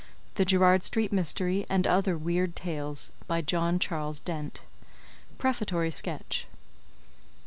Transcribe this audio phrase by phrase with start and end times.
[0.33, 3.11] THE GERRARD STREET MYSTERY AND OTHER WEIRD TALES.
[3.27, 4.63] BY JOHN CHARLES DENT.
[5.37, 6.47] PREFATORY SKETCH.